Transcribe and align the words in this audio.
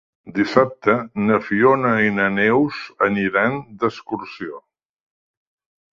Dissabte 0.35 0.95
na 1.25 1.37
Fiona 1.49 1.91
i 2.05 2.09
na 2.17 2.27
Neus 2.39 2.81
aniran 3.11 3.61
d'excursió. 3.85 4.63